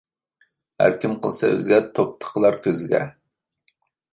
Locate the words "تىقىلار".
2.25-2.59